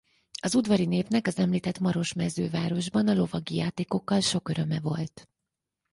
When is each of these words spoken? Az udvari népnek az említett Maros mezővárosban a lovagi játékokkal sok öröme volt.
Az 0.41 0.55
udvari 0.55 0.85
népnek 0.85 1.27
az 1.27 1.37
említett 1.39 1.79
Maros 1.79 2.13
mezővárosban 2.13 3.07
a 3.07 3.13
lovagi 3.13 3.55
játékokkal 3.55 4.19
sok 4.19 4.49
öröme 4.49 4.79
volt. 4.79 5.29